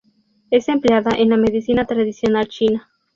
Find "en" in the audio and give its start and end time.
1.15-1.29